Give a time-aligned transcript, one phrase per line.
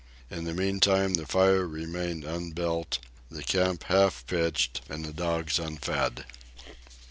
[0.31, 2.97] In the meantime the fire remained unbuilt,
[3.29, 6.25] the camp half pitched, and the dogs unfed.